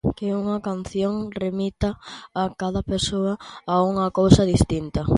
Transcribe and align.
Que 0.17 0.27
unha 0.41 0.57
canción 0.67 1.13
remita 1.41 1.89
a 2.41 2.43
cada 2.61 2.81
persoa 2.91 3.33
a 3.73 3.75
unha 3.89 4.07
cousa 4.19 4.43
distinta. 4.53 5.01